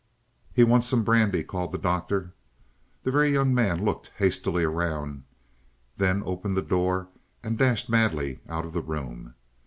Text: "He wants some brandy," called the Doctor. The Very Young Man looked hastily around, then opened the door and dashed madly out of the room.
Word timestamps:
"He 0.51 0.63
wants 0.63 0.87
some 0.87 1.03
brandy," 1.03 1.43
called 1.43 1.71
the 1.71 1.77
Doctor. 1.77 2.33
The 3.03 3.11
Very 3.11 3.31
Young 3.31 3.53
Man 3.53 3.85
looked 3.85 4.09
hastily 4.15 4.63
around, 4.63 5.25
then 5.95 6.23
opened 6.25 6.57
the 6.57 6.63
door 6.63 7.09
and 7.43 7.55
dashed 7.55 7.87
madly 7.87 8.39
out 8.49 8.65
of 8.65 8.73
the 8.73 8.81
room. 8.81 9.35